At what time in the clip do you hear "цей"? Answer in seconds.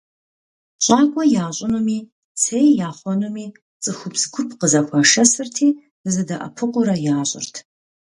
2.41-2.67